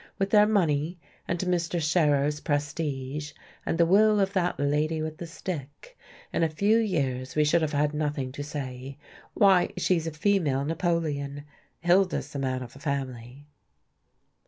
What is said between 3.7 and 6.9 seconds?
the will of that lady with the stick, in a few